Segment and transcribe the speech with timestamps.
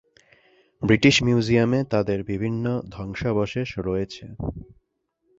[0.81, 2.65] British মিউজিয়ামে তাদের বিভিন্ন
[2.89, 4.25] ধ্বংসাবশেষ রয়েছে।